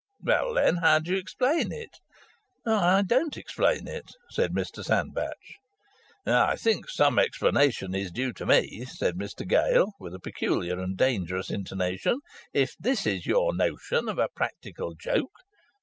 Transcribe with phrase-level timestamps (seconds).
[0.19, 1.99] "Well, then, how do you explain it?"
[2.65, 5.37] "I don't explain it," said Mr Sandbach.
[6.25, 10.97] "I think some explanation is due to me," said Mr Gale, with a peculiar and
[10.97, 12.17] dangerous intonation.
[12.51, 15.33] "If this is your notion of a practical joke."